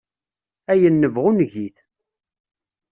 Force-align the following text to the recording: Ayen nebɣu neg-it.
Ayen 0.71 0.95
nebɣu 1.01 1.27
neg-it. 1.31 1.77